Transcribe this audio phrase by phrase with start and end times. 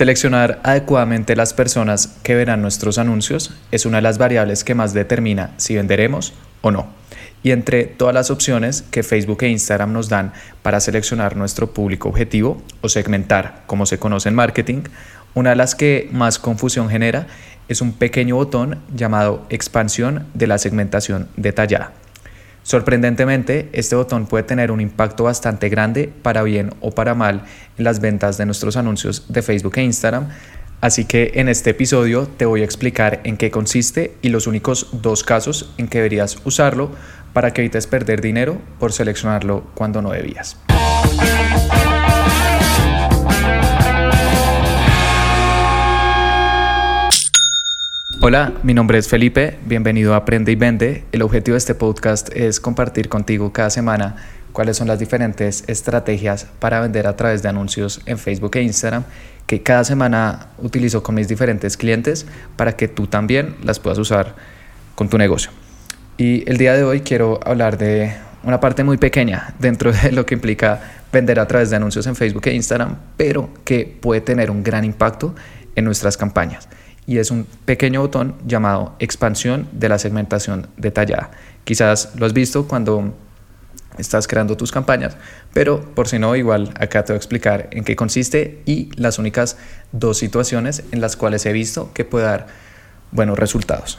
[0.00, 4.94] Seleccionar adecuadamente las personas que verán nuestros anuncios es una de las variables que más
[4.94, 6.86] determina si venderemos o no.
[7.42, 10.32] Y entre todas las opciones que Facebook e Instagram nos dan
[10.62, 14.84] para seleccionar nuestro público objetivo o segmentar, como se conoce en marketing,
[15.34, 17.26] una de las que más confusión genera
[17.68, 21.92] es un pequeño botón llamado expansión de la segmentación detallada.
[22.62, 27.44] Sorprendentemente, este botón puede tener un impacto bastante grande para bien o para mal
[27.78, 30.28] en las ventas de nuestros anuncios de Facebook e Instagram,
[30.80, 34.88] así que en este episodio te voy a explicar en qué consiste y los únicos
[34.92, 36.90] dos casos en que deberías usarlo
[37.32, 40.56] para que evites perder dinero por seleccionarlo cuando no debías.
[48.22, 51.04] Hola, mi nombre es Felipe, bienvenido a Aprende y Vende.
[51.10, 54.16] El objetivo de este podcast es compartir contigo cada semana
[54.52, 59.04] cuáles son las diferentes estrategias para vender a través de anuncios en Facebook e Instagram
[59.46, 64.36] que cada semana utilizo con mis diferentes clientes para que tú también las puedas usar
[64.96, 65.50] con tu negocio.
[66.18, 70.26] Y el día de hoy quiero hablar de una parte muy pequeña dentro de lo
[70.26, 70.78] que implica
[71.10, 74.84] vender a través de anuncios en Facebook e Instagram, pero que puede tener un gran
[74.84, 75.34] impacto
[75.74, 76.68] en nuestras campañas
[77.06, 81.30] y es un pequeño botón llamado expansión de la segmentación detallada.
[81.64, 83.14] Quizás lo has visto cuando
[83.98, 85.16] estás creando tus campañas,
[85.52, 89.18] pero por si no, igual acá te voy a explicar en qué consiste y las
[89.18, 89.56] únicas
[89.92, 92.46] dos situaciones en las cuales he visto que puede dar
[93.12, 93.98] buenos resultados.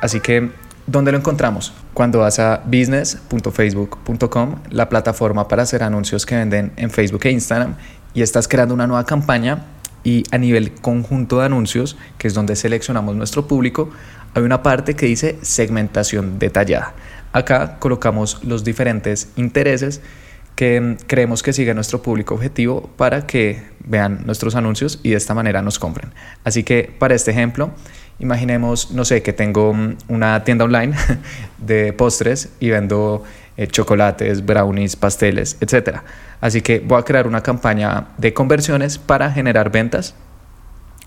[0.00, 0.50] Así que,
[0.86, 1.72] ¿dónde lo encontramos?
[1.94, 7.74] Cuando vas a business.facebook.com, la plataforma para hacer anuncios que venden en Facebook e Instagram,
[8.14, 9.64] y estás creando una nueva campaña,
[10.08, 13.90] y a nivel conjunto de anuncios, que es donde seleccionamos nuestro público,
[14.32, 16.94] hay una parte que dice segmentación detallada.
[17.34, 20.00] Acá colocamos los diferentes intereses
[20.54, 25.34] que creemos que sigue nuestro público objetivo para que vean nuestros anuncios y de esta
[25.34, 26.14] manera nos compren.
[26.42, 27.70] Así que para este ejemplo,
[28.18, 29.76] imaginemos, no sé, que tengo
[30.08, 30.94] una tienda online
[31.58, 33.24] de postres y vendo
[33.58, 35.98] eh, chocolates, brownies, pasteles, etc.
[36.40, 40.14] Así que voy a crear una campaña de conversiones para generar ventas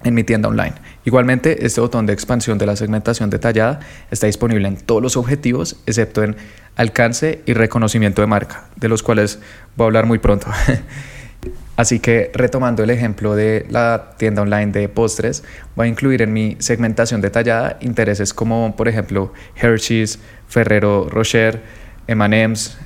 [0.03, 0.73] en mi tienda online.
[1.05, 5.77] Igualmente, este botón de expansión de la segmentación detallada está disponible en todos los objetivos,
[5.85, 6.35] excepto en
[6.75, 9.39] alcance y reconocimiento de marca, de los cuales
[9.75, 10.47] voy a hablar muy pronto.
[11.75, 15.43] Así que retomando el ejemplo de la tienda online de postres,
[15.75, 21.61] voy a incluir en mi segmentación detallada intereses como por ejemplo Hershey's, Ferrero Rocher,
[22.07, 22.77] M&M's,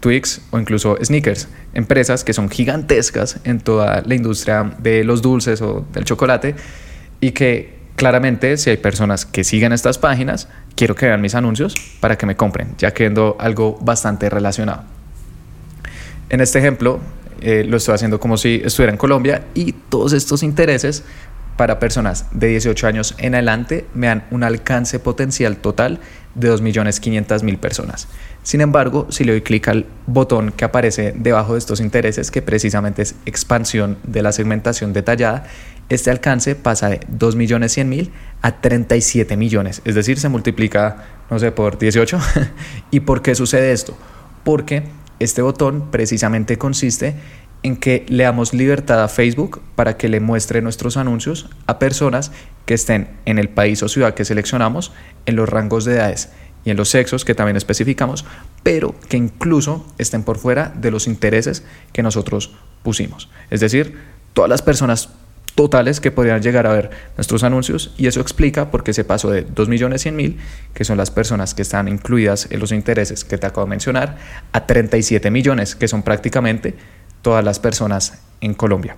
[0.00, 5.62] Twix o incluso Sneakers, empresas que son gigantescas en toda la industria de los dulces
[5.62, 6.54] o del chocolate
[7.20, 11.74] y que claramente si hay personas que siguen estas páginas, quiero que vean mis anuncios
[12.00, 14.84] para que me compren, ya que vendo algo bastante relacionado.
[16.28, 17.00] En este ejemplo,
[17.40, 21.04] eh, lo estoy haciendo como si estuviera en Colombia y todos estos intereses
[21.56, 25.98] para personas de 18 años en adelante me dan un alcance potencial total
[26.34, 28.08] de 2.500.000 personas.
[28.50, 32.42] Sin embargo, si le doy clic al botón que aparece debajo de estos intereses, que
[32.42, 35.44] precisamente es expansión de la segmentación detallada,
[35.88, 38.10] este alcance pasa de 2.100.000
[38.42, 40.96] a 37 millones, es decir, se multiplica,
[41.30, 42.18] no sé, por 18.
[42.90, 43.96] ¿Y por qué sucede esto?
[44.42, 44.82] Porque
[45.20, 47.14] este botón precisamente consiste
[47.62, 52.32] en que le damos libertad a Facebook para que le muestre nuestros anuncios a personas
[52.66, 54.92] que estén en el país o ciudad que seleccionamos,
[55.26, 56.30] en los rangos de edades
[56.64, 58.24] y en los sexos que también especificamos,
[58.62, 63.28] pero que incluso estén por fuera de los intereses que nosotros pusimos.
[63.50, 63.98] Es decir,
[64.32, 65.10] todas las personas
[65.54, 69.30] totales que podrían llegar a ver nuestros anuncios y eso explica por qué se pasó
[69.30, 70.36] de 2.100.000,
[70.74, 74.16] que son las personas que están incluidas en los intereses que te acabo de mencionar,
[74.52, 76.74] a 37 millones, que son prácticamente
[77.22, 78.96] todas las personas en Colombia.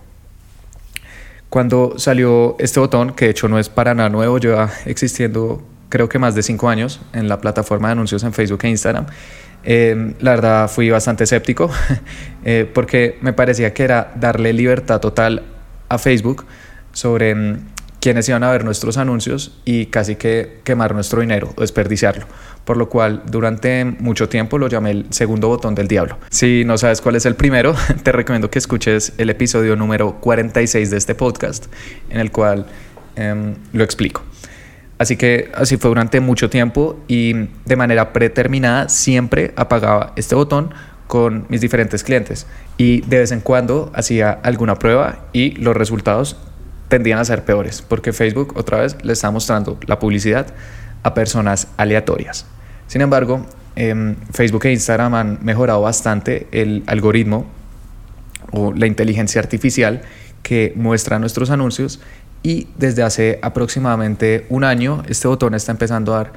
[1.48, 5.62] Cuando salió este botón, que de hecho no es para nada nuevo, lleva existiendo
[5.92, 9.04] creo que más de cinco años en la plataforma de anuncios en Facebook e Instagram.
[9.62, 11.70] Eh, la verdad fui bastante escéptico
[12.44, 15.42] eh, porque me parecía que era darle libertad total
[15.90, 16.46] a Facebook
[16.92, 17.58] sobre mm,
[18.00, 22.24] quiénes iban a ver nuestros anuncios y casi que quemar nuestro dinero o desperdiciarlo.
[22.64, 26.16] Por lo cual durante mucho tiempo lo llamé el segundo botón del diablo.
[26.30, 30.90] Si no sabes cuál es el primero, te recomiendo que escuches el episodio número 46
[30.90, 31.66] de este podcast
[32.08, 32.64] en el cual
[33.14, 34.22] em, lo explico.
[35.02, 37.32] Así que así fue durante mucho tiempo y
[37.64, 40.72] de manera predeterminada siempre apagaba este botón
[41.08, 42.46] con mis diferentes clientes
[42.76, 46.36] y de vez en cuando hacía alguna prueba y los resultados
[46.86, 50.46] tendían a ser peores porque Facebook otra vez le está mostrando la publicidad
[51.02, 52.46] a personas aleatorias.
[52.86, 53.44] Sin embargo,
[53.74, 57.46] em, Facebook e Instagram han mejorado bastante el algoritmo
[58.52, 60.02] o la inteligencia artificial
[60.44, 62.00] que muestra nuestros anuncios
[62.42, 66.32] y desde hace aproximadamente un año este botón está empezando a dar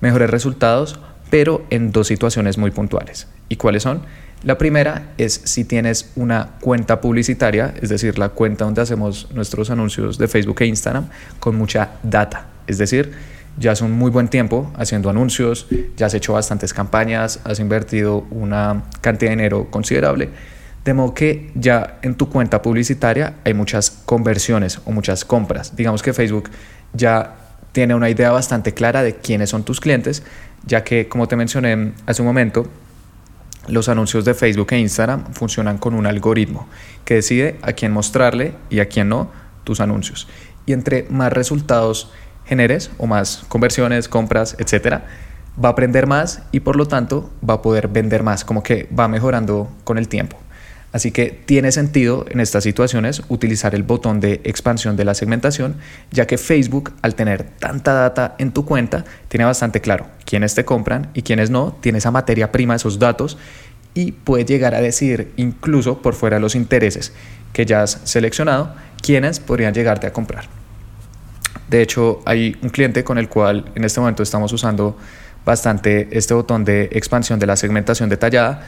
[0.00, 0.98] mejores resultados,
[1.30, 3.28] pero en dos situaciones muy puntuales.
[3.48, 4.02] ¿Y cuáles son?
[4.42, 9.68] La primera es si tienes una cuenta publicitaria, es decir, la cuenta donde hacemos nuestros
[9.68, 11.08] anuncios de Facebook e Instagram
[11.38, 13.12] con mucha data, es decir,
[13.58, 15.66] ya hace un muy buen tiempo haciendo anuncios,
[15.96, 20.30] ya has hecho bastantes campañas, has invertido una cantidad de dinero considerable,
[20.84, 25.76] de modo que ya en tu cuenta publicitaria hay muchas conversiones o muchas compras.
[25.76, 26.50] Digamos que Facebook
[26.92, 27.36] ya
[27.72, 30.22] tiene una idea bastante clara de quiénes son tus clientes,
[30.66, 32.66] ya que como te mencioné hace un momento,
[33.68, 36.66] los anuncios de Facebook e Instagram funcionan con un algoritmo
[37.04, 39.30] que decide a quién mostrarle y a quién no
[39.64, 40.28] tus anuncios.
[40.66, 42.10] Y entre más resultados
[42.46, 45.04] generes o más conversiones, compras, etcétera,
[45.62, 48.88] va a aprender más y por lo tanto va a poder vender más, como que
[48.98, 50.38] va mejorando con el tiempo.
[50.92, 55.76] Así que tiene sentido en estas situaciones utilizar el botón de expansión de la segmentación,
[56.10, 60.64] ya que Facebook, al tener tanta data en tu cuenta, tiene bastante claro quiénes te
[60.64, 63.38] compran y quiénes no, tiene esa materia prima, esos datos,
[63.94, 67.12] y puede llegar a decidir, incluso por fuera de los intereses
[67.52, 70.46] que ya has seleccionado, quiénes podrían llegarte a comprar.
[71.68, 74.96] De hecho, hay un cliente con el cual en este momento estamos usando
[75.44, 78.66] bastante este botón de expansión de la segmentación detallada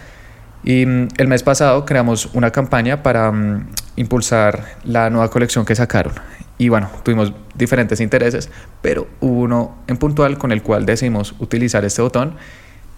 [0.64, 3.66] y mm, el mes pasado creamos una campaña para mm,
[3.96, 6.14] impulsar la nueva colección que sacaron.
[6.58, 8.50] Y bueno, tuvimos diferentes intereses,
[8.80, 12.36] pero hubo uno en puntual con el cual decidimos utilizar este botón.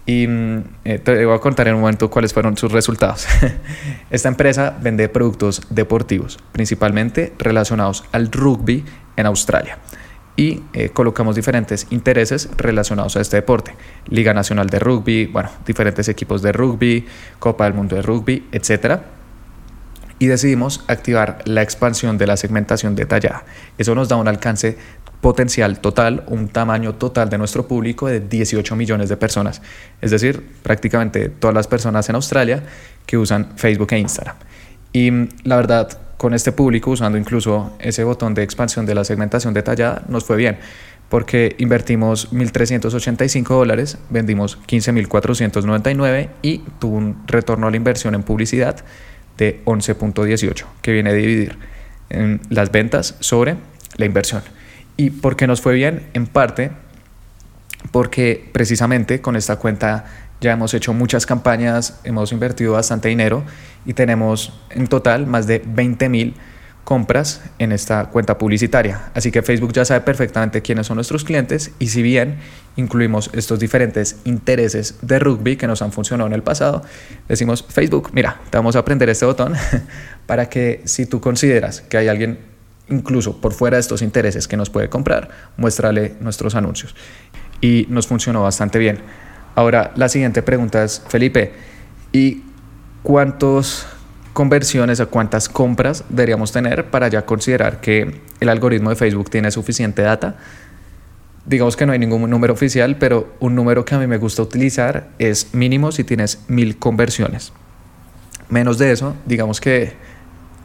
[0.05, 3.25] Y mm, eh, te voy a contar en un momento cuáles fueron sus resultados.
[4.11, 8.85] Esta empresa vende productos deportivos, principalmente relacionados al rugby
[9.17, 9.79] en Australia
[10.35, 13.75] y eh, colocamos diferentes intereses relacionados a este deporte.
[14.07, 17.05] Liga Nacional de Rugby, bueno, diferentes equipos de rugby,
[17.39, 18.99] Copa del Mundo de Rugby, etc.
[20.19, 23.45] Y decidimos activar la expansión de la segmentación detallada.
[23.77, 24.77] Eso nos da un alcance
[25.21, 29.61] potencial total, un tamaño total de nuestro público de 18 millones de personas.
[30.01, 32.63] Es decir, prácticamente todas las personas en Australia
[33.05, 34.35] que usan Facebook e Instagram.
[34.93, 35.11] Y
[35.43, 40.03] la verdad, con este público, usando incluso ese botón de expansión de la segmentación detallada,
[40.07, 40.57] nos fue bien,
[41.09, 48.83] porque invertimos 1.385 dólares, vendimos 15.499 y tuvo un retorno a la inversión en publicidad
[49.37, 51.57] de 11.18, que viene a dividir
[52.09, 53.57] en las ventas sobre
[53.97, 54.41] la inversión.
[54.97, 56.07] ¿Y por qué nos fue bien?
[56.13, 56.71] En parte
[57.91, 60.05] porque precisamente con esta cuenta
[60.41, 63.43] ya hemos hecho muchas campañas, hemos invertido bastante dinero
[63.85, 66.35] y tenemos en total más de 20 mil
[66.85, 69.09] compras en esta cuenta publicitaria.
[69.13, 72.37] Así que Facebook ya sabe perfectamente quiénes son nuestros clientes y si bien
[72.77, 76.83] incluimos estos diferentes intereses de rugby que nos han funcionado en el pasado,
[77.27, 79.55] decimos Facebook, mira, te vamos a aprender este botón
[80.27, 82.37] para que si tú consideras que hay alguien
[82.87, 86.95] incluso por fuera de estos intereses que nos puede comprar, muéstrale nuestros anuncios.
[87.61, 88.99] Y nos funcionó bastante bien.
[89.55, 91.53] Ahora, la siguiente pregunta es, Felipe,
[92.11, 92.43] ¿y
[93.03, 93.87] cuántas
[94.33, 99.49] conversiones o cuántas compras deberíamos tener para ya considerar que el algoritmo de Facebook tiene
[99.51, 100.35] suficiente data?
[101.45, 104.41] Digamos que no hay ningún número oficial, pero un número que a mí me gusta
[104.41, 107.53] utilizar es mínimo si tienes mil conversiones.
[108.49, 109.93] Menos de eso, digamos que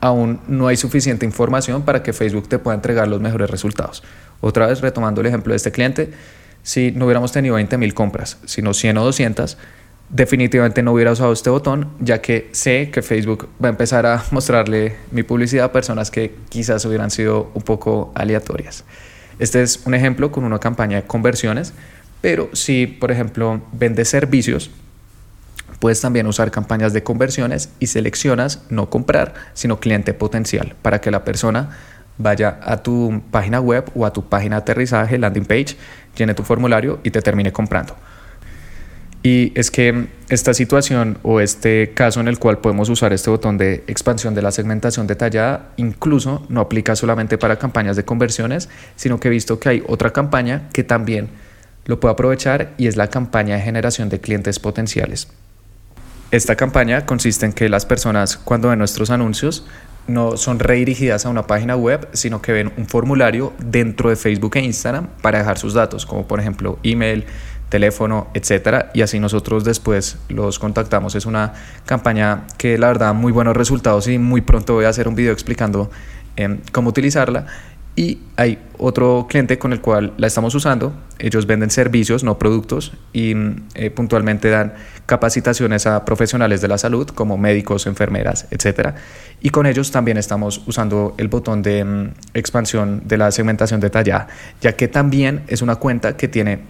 [0.01, 4.03] aún no hay suficiente información para que Facebook te pueda entregar los mejores resultados.
[4.41, 6.11] Otra vez, retomando el ejemplo de este cliente,
[6.63, 9.57] si no hubiéramos tenido 20.000 compras, sino 100 o 200,
[10.11, 14.25] definitivamente no hubiera usado este botón, ya que sé que Facebook va a empezar a
[14.31, 18.85] mostrarle mi publicidad a personas que quizás hubieran sido un poco aleatorias.
[19.39, 21.73] Este es un ejemplo con una campaña de conversiones,
[22.21, 24.71] pero si, por ejemplo, vendes servicios,
[25.79, 31.11] puedes también usar campañas de conversiones y seleccionas no comprar, sino cliente potencial, para que
[31.11, 31.71] la persona
[32.21, 35.77] vaya a tu página web o a tu página de aterrizaje, landing page,
[36.17, 37.97] llene tu formulario y te termine comprando.
[39.23, 43.59] Y es que esta situación o este caso en el cual podemos usar este botón
[43.59, 49.21] de expansión de la segmentación detallada incluso no aplica solamente para campañas de conversiones, sino
[49.21, 51.29] que he visto que hay otra campaña que también
[51.85, 55.29] lo puede aprovechar y es la campaña de generación de clientes potenciales.
[56.31, 59.67] Esta campaña consiste en que las personas cuando ven nuestros anuncios
[60.07, 64.57] no son redirigidas a una página web, sino que ven un formulario dentro de Facebook
[64.57, 67.27] e Instagram para dejar sus datos, como por ejemplo email,
[67.69, 71.15] teléfono, etcétera, y así nosotros después los contactamos.
[71.15, 71.55] Es una
[71.87, 75.33] campaña que la verdad muy buenos resultados y muy pronto voy a hacer un video
[75.33, 75.91] explicando
[76.37, 77.47] em, cómo utilizarla
[78.01, 80.95] Y hay otro cliente con el cual la estamos usando.
[81.19, 83.35] Ellos venden servicios, no productos, y
[83.75, 84.73] eh, puntualmente dan
[85.05, 88.95] capacitaciones a profesionales de la salud, como médicos, enfermeras, etc.
[89.43, 94.29] Y con ellos también estamos usando el botón de mm, expansión de la segmentación detallada,
[94.63, 96.61] ya que también es una cuenta que tiene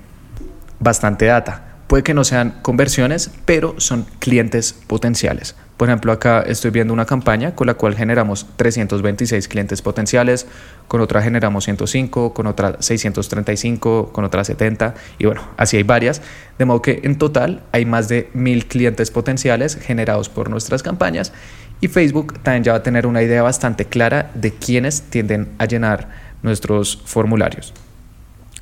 [0.80, 1.76] bastante data.
[1.86, 5.54] Puede que no sean conversiones, pero son clientes potenciales.
[5.80, 10.46] Por ejemplo, acá estoy viendo una campaña con la cual generamos 326 clientes potenciales,
[10.88, 16.20] con otra generamos 105, con otra 635, con otra 70 y bueno, así hay varias.
[16.58, 21.32] De modo que en total hay más de mil clientes potenciales generados por nuestras campañas
[21.80, 25.64] y Facebook también ya va a tener una idea bastante clara de quiénes tienden a
[25.64, 26.10] llenar
[26.42, 27.72] nuestros formularios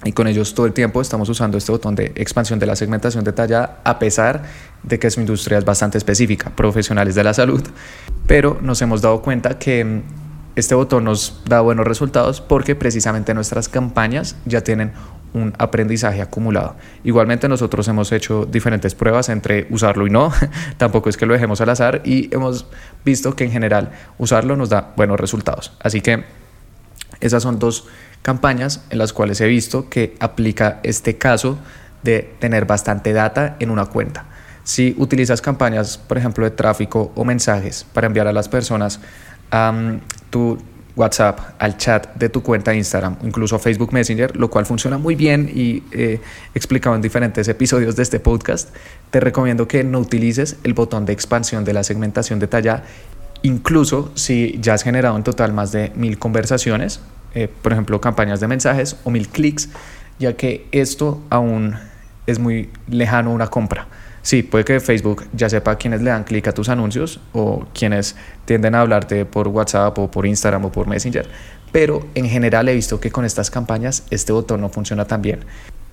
[0.05, 3.25] y con ellos todo el tiempo estamos usando este botón de expansión de la segmentación
[3.25, 4.43] detallada a pesar
[4.83, 7.63] de que su industria es bastante específica, profesionales de la salud,
[8.27, 10.03] pero nos hemos dado cuenta que mm,
[10.55, 14.93] este botón nos da buenos resultados porque precisamente nuestras campañas ya tienen
[15.35, 16.77] un aprendizaje acumulado.
[17.05, 20.33] Igualmente nosotros hemos hecho diferentes pruebas entre usarlo y no,
[20.79, 22.67] tampoco es que lo dejemos al azar y hemos
[23.05, 25.73] visto que en general usarlo nos da buenos resultados.
[25.81, 26.25] Así que
[27.21, 27.87] esas son dos
[28.23, 31.59] campañas en las cuales he visto que aplica este caso
[32.03, 34.27] de tener bastante data en una cuenta.
[34.65, 39.01] Si utilizas campañas, por ejemplo, de tráfico o mensajes para enviar a las personas
[39.51, 39.73] a
[40.31, 40.59] tu
[40.95, 45.51] WhatsApp, al chat de tu cuenta Instagram, incluso Facebook Messenger, lo cual funciona muy bien
[45.55, 46.21] y he
[46.55, 48.75] explicado en diferentes episodios de este podcast,
[49.11, 52.85] te recomiendo que no utilices el botón de expansión de la segmentación detallada,
[53.43, 57.01] incluso si ya has generado en total más de mil conversaciones
[57.35, 59.69] eh, por ejemplo, campañas de mensajes o mil clics,
[60.19, 61.77] ya que esto aún
[62.27, 63.89] es muy lejano a una compra.
[64.23, 68.17] Sí, puede que Facebook ya sepa quiénes le dan clic a tus anuncios o quienes
[68.45, 71.27] tienden a hablarte por WhatsApp o por Instagram o por Messenger,
[71.73, 75.45] pero en general he visto que con estas campañas este botón no funciona tan bien.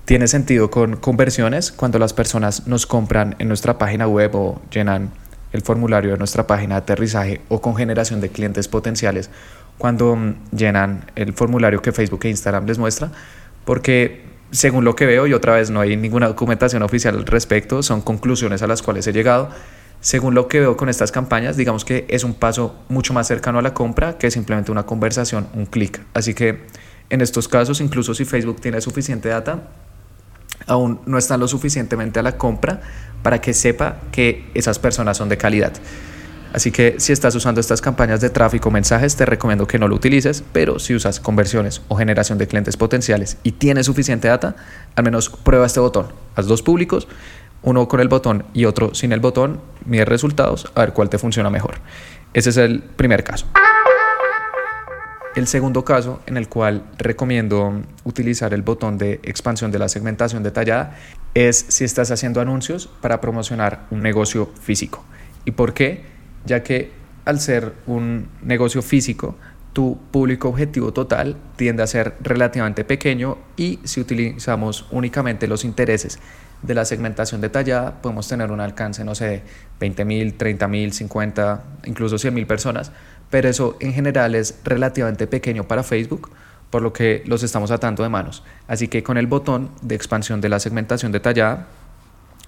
[0.04, 5.10] Tiene sentido con conversiones cuando las personas nos compran en nuestra página web o llenan
[5.52, 9.30] el formulario de nuestra página de aterrizaje o con generación de clientes potenciales
[9.78, 13.10] cuando llenan el formulario que Facebook e Instagram les muestra,
[13.64, 17.82] porque según lo que veo, y otra vez no hay ninguna documentación oficial al respecto,
[17.82, 19.50] son conclusiones a las cuales he llegado.
[20.00, 23.58] Según lo que veo con estas campañas, digamos que es un paso mucho más cercano
[23.58, 26.00] a la compra que simplemente una conversación, un clic.
[26.14, 26.66] Así que
[27.10, 29.68] en estos casos, incluso si Facebook tiene suficiente data,
[30.66, 32.80] aún no están lo suficientemente a la compra
[33.22, 35.72] para que sepa que esas personas son de calidad.
[36.56, 39.94] Así que si estás usando estas campañas de tráfico mensajes, te recomiendo que no lo
[39.94, 44.56] utilices, pero si usas conversiones o generación de clientes potenciales y tienes suficiente data,
[44.94, 46.06] al menos prueba este botón.
[46.34, 47.08] Haz dos públicos,
[47.60, 51.18] uno con el botón y otro sin el botón, mide resultados, a ver cuál te
[51.18, 51.74] funciona mejor.
[52.32, 53.46] Ese es el primer caso.
[55.34, 60.42] El segundo caso en el cual recomiendo utilizar el botón de expansión de la segmentación
[60.42, 60.96] detallada
[61.34, 65.04] es si estás haciendo anuncios para promocionar un negocio físico.
[65.44, 66.15] ¿Y por qué?
[66.46, 66.90] Ya que
[67.24, 69.36] al ser un negocio físico,
[69.72, 76.18] tu público objetivo total tiende a ser relativamente pequeño y si utilizamos únicamente los intereses
[76.62, 79.42] de la segmentación detallada, podemos tener un alcance, no sé,
[79.78, 82.90] 20 mil, 30 mil, 50, incluso 100 mil personas,
[83.28, 86.30] pero eso en general es relativamente pequeño para Facebook,
[86.70, 88.42] por lo que los estamos atando de manos.
[88.68, 91.66] Así que con el botón de expansión de la segmentación detallada,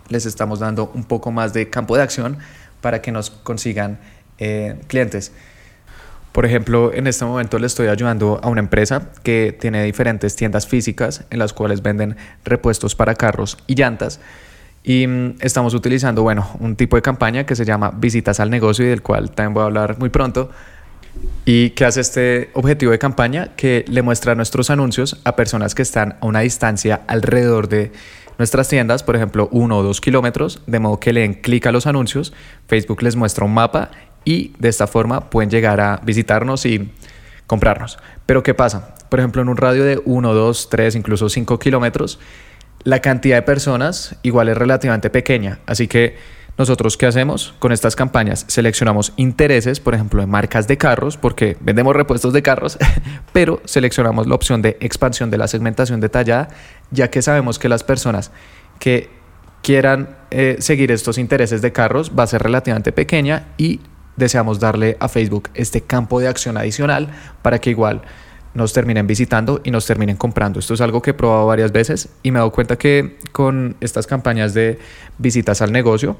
[0.09, 2.38] les estamos dando un poco más de campo de acción
[2.81, 3.99] para que nos consigan
[4.39, 5.33] eh, clientes.
[6.33, 10.67] Por ejemplo, en este momento le estoy ayudando a una empresa que tiene diferentes tiendas
[10.67, 14.21] físicas en las cuales venden repuestos para carros y llantas.
[14.85, 18.85] Y mm, estamos utilizando, bueno, un tipo de campaña que se llama visitas al negocio
[18.85, 20.51] y del cual también voy a hablar muy pronto.
[21.45, 23.57] ¿Y qué hace este objetivo de campaña?
[23.57, 27.91] Que le muestra nuestros anuncios a personas que están a una distancia alrededor de
[28.38, 31.73] nuestras tiendas, por ejemplo, uno o dos kilómetros, de modo que le den clic a
[31.73, 32.33] los anuncios,
[32.66, 33.90] Facebook les muestra un mapa
[34.25, 36.92] y de esta forma pueden llegar a visitarnos y
[37.47, 37.99] comprarnos.
[38.26, 38.95] Pero ¿qué pasa?
[39.09, 42.18] Por ejemplo, en un radio de 1, 2, 3, incluso 5 kilómetros,
[42.85, 45.59] la cantidad de personas igual es relativamente pequeña.
[45.66, 46.16] Así que
[46.59, 48.45] nosotros, ¿qué hacemos con estas campañas?
[48.49, 52.77] Seleccionamos intereses, por ejemplo, en marcas de carros, porque vendemos repuestos de carros,
[53.33, 56.49] pero seleccionamos la opción de expansión de la segmentación detallada,
[56.91, 58.33] ya que sabemos que las personas
[58.81, 59.09] que
[59.62, 63.81] quieran eh, seguir estos intereses de carros va a ser relativamente pequeña y
[64.17, 67.09] deseamos darle a Facebook este campo de acción adicional
[67.41, 68.03] para que igual
[68.55, 70.59] nos terminen visitando y nos terminen comprando.
[70.59, 73.77] Esto es algo que he probado varias veces y me he dado cuenta que con
[73.81, 74.81] estas campañas de
[75.19, 76.17] visitas al negocio,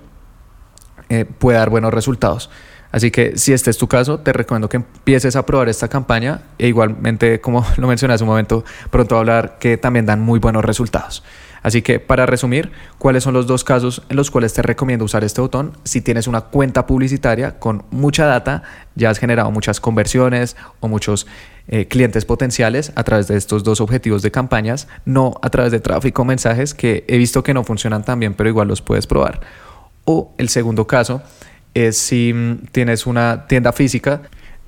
[1.09, 2.51] eh, puede dar buenos resultados.
[2.91, 6.43] Así que si este es tu caso, te recomiendo que empieces a probar esta campaña
[6.59, 10.39] e igualmente, como lo mencioné hace un momento, pronto a hablar que también dan muy
[10.39, 11.23] buenos resultados.
[11.61, 15.25] Así que para resumir, ¿cuáles son los dos casos en los cuales te recomiendo usar
[15.25, 15.73] este botón?
[15.85, 18.63] Si tienes una cuenta publicitaria con mucha data,
[18.95, 21.27] ya has generado muchas conversiones o muchos
[21.67, 25.81] eh, clientes potenciales a través de estos dos objetivos de campañas, no a través de
[25.81, 29.07] tráfico o mensajes que he visto que no funcionan tan bien, pero igual los puedes
[29.07, 29.41] probar.
[30.11, 31.21] O el segundo caso
[31.75, 34.23] es si mm, tienes una tienda física,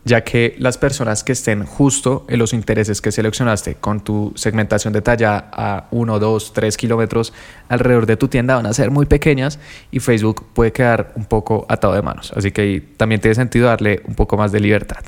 [0.05, 4.93] ya que las personas que estén justo en los intereses que seleccionaste con tu segmentación
[4.93, 7.33] detallada a 1, 2, 3 kilómetros
[7.71, 9.59] alrededor de tu tienda van a ser muy pequeñas
[9.91, 12.35] y Facebook puede quedar un poco atado de manos.
[12.37, 15.03] Así que también tiene sentido darle un poco más de libertad.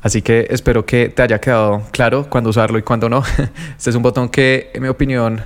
[0.00, 3.22] Así que espero que te haya quedado claro cuándo usarlo y cuándo no.
[3.76, 5.42] Este es un botón que, en mi opinión,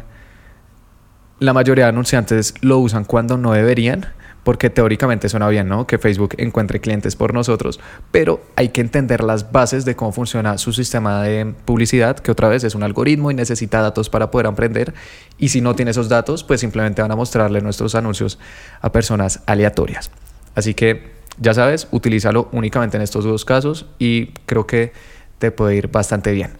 [1.42, 4.06] la mayoría de anunciantes lo usan cuando no deberían
[4.44, 5.86] porque teóricamente suena bien, ¿no?
[5.86, 7.80] Que Facebook encuentre clientes por nosotros,
[8.10, 12.48] pero hay que entender las bases de cómo funciona su sistema de publicidad, que otra
[12.48, 14.94] vez es un algoritmo y necesita datos para poder aprender,
[15.38, 18.40] y si no tiene esos datos, pues simplemente van a mostrarle nuestros anuncios
[18.80, 20.10] a personas aleatorias.
[20.56, 24.92] Así que, ya sabes, utilízalo únicamente en estos dos casos y creo que
[25.38, 26.50] te puede ir bastante bien.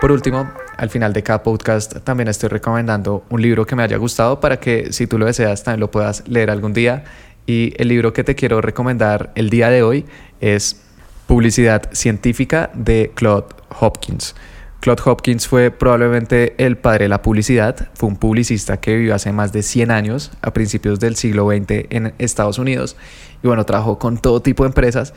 [0.00, 0.48] Por último,
[0.78, 4.58] al final de cada podcast también estoy recomendando un libro que me haya gustado para
[4.60, 7.04] que si tú lo deseas también lo puedas leer algún día.
[7.46, 10.06] Y el libro que te quiero recomendar el día de hoy
[10.40, 10.80] es
[11.26, 13.46] Publicidad Científica de Claude
[13.80, 14.34] Hopkins.
[14.80, 19.32] Claude Hopkins fue probablemente el padre de la publicidad, fue un publicista que vivió hace
[19.32, 22.96] más de 100 años, a principios del siglo XX en Estados Unidos,
[23.42, 25.14] y bueno, trabajó con todo tipo de empresas,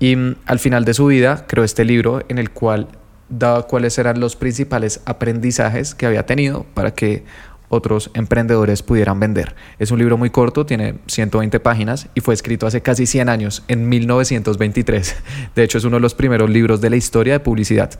[0.00, 2.88] y mm, al final de su vida creó este libro en el cual
[3.28, 7.24] dado cuáles eran los principales aprendizajes que había tenido para que
[7.68, 9.54] otros emprendedores pudieran vender.
[9.78, 13.64] Es un libro muy corto, tiene 120 páginas y fue escrito hace casi 100 años,
[13.68, 15.16] en 1923.
[15.54, 17.98] De hecho, es uno de los primeros libros de la historia de publicidad.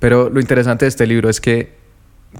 [0.00, 1.84] Pero lo interesante de este libro es que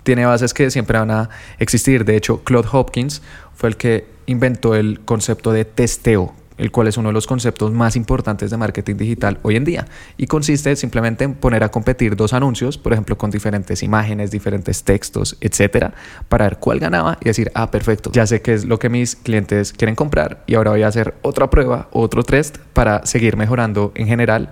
[0.03, 2.05] tiene bases que siempre van a existir.
[2.05, 3.23] De hecho, Claude Hopkins
[3.55, 7.73] fue el que inventó el concepto de testeo, el cual es uno de los conceptos
[7.73, 12.17] más importantes de marketing digital hoy en día y consiste simplemente en poner a competir
[12.17, 15.95] dos anuncios, por ejemplo, con diferentes imágenes, diferentes textos, etcétera,
[16.29, 19.17] para ver cuál ganaba y decir, ah, perfecto, ya sé qué es lo que mis
[19.17, 23.93] clientes quieren comprar y ahora voy a hacer otra prueba, otro test para seguir mejorando
[23.95, 24.51] en general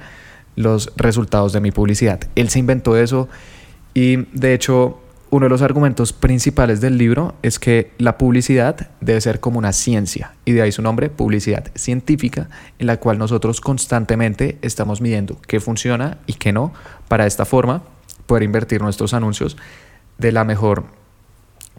[0.56, 2.20] los resultados de mi publicidad.
[2.34, 3.28] Él se inventó eso
[3.94, 5.01] y de hecho
[5.32, 9.72] uno de los argumentos principales del libro es que la publicidad debe ser como una
[9.72, 15.40] ciencia, y de ahí su nombre, publicidad científica, en la cual nosotros constantemente estamos midiendo
[15.48, 16.74] qué funciona y qué no,
[17.08, 17.82] para de esta forma
[18.26, 19.56] poder invertir nuestros anuncios
[20.18, 20.84] de la mejor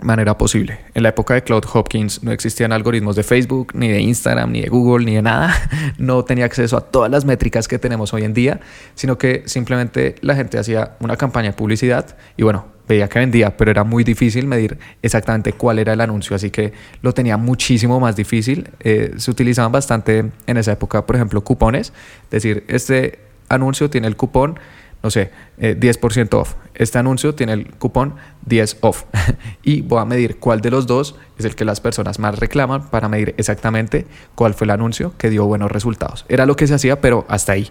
[0.02, 0.80] manera posible.
[0.94, 4.62] En la época de Claude Hopkins no existían algoritmos de Facebook, ni de Instagram, ni
[4.62, 5.54] de Google, ni de nada.
[5.98, 8.60] No tenía acceso a todas las métricas que tenemos hoy en día,
[8.96, 13.56] sino que simplemente la gente hacía una campaña de publicidad y bueno, veía que vendía,
[13.56, 18.00] pero era muy difícil medir exactamente cuál era el anuncio, así que lo tenía muchísimo
[18.00, 18.70] más difícil.
[18.82, 21.94] Eh, se utilizaban bastante en esa época, por ejemplo, cupones,
[22.26, 24.60] es decir, este anuncio tiene el cupón
[25.04, 26.56] no sé, 10% eh, off.
[26.76, 29.04] Este anuncio tiene el cupón 10 off.
[29.63, 32.89] y voy a medir cuál de los dos es el que las personas más reclaman
[32.89, 36.26] para medir exactamente cuál fue el anuncio que dio buenos resultados.
[36.30, 37.70] Era lo que se hacía, pero hasta ahí.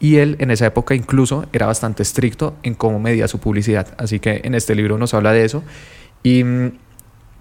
[0.00, 3.94] Y él en esa época incluso era bastante estricto en cómo medía su publicidad.
[3.96, 5.62] Así que en este libro nos habla de eso.
[6.24, 6.72] Y mm,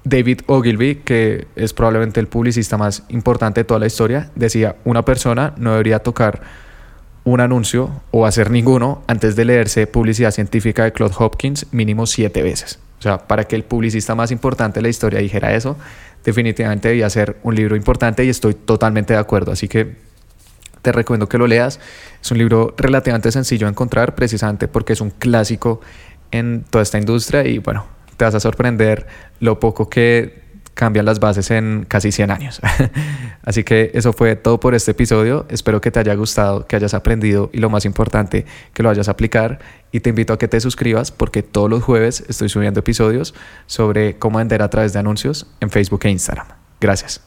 [0.04, 5.04] David Ogilvy, que es probablemente el publicista más importante de toda la historia, decía, una
[5.04, 6.42] persona no debería tocar
[7.24, 12.42] un anuncio o hacer ninguno antes de leerse publicidad científica de Claude Hopkins mínimo siete
[12.42, 12.80] veces.
[13.00, 15.78] O sea, para que el publicista más importante de la historia dijera eso,
[16.24, 19.52] definitivamente debía ser un libro importante y estoy totalmente de acuerdo.
[19.52, 19.96] Así que
[20.82, 21.80] te recomiendo que lo leas.
[22.22, 25.82] Es un libro relativamente sencillo de encontrar precisamente porque es un clásico
[26.32, 27.86] en toda esta industria y bueno,
[28.18, 29.08] te vas a sorprender
[29.40, 30.41] lo poco que
[30.74, 32.62] cambian las bases en casi 100 años.
[33.44, 35.46] Así que eso fue todo por este episodio.
[35.50, 39.08] Espero que te haya gustado, que hayas aprendido y lo más importante, que lo vayas
[39.08, 39.60] a aplicar.
[39.92, 43.34] Y te invito a que te suscribas porque todos los jueves estoy subiendo episodios
[43.66, 46.48] sobre cómo vender a través de anuncios en Facebook e Instagram.
[46.80, 47.22] Gracias.